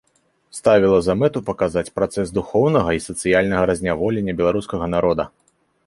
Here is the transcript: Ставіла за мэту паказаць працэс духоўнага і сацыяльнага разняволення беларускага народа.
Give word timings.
Ставіла 0.59 1.01
за 1.07 1.15
мэту 1.21 1.43
паказаць 1.51 1.93
працэс 1.99 2.27
духоўнага 2.39 2.97
і 3.01 3.05
сацыяльнага 3.09 3.63
разняволення 3.75 4.33
беларускага 4.45 4.85
народа. 5.01 5.23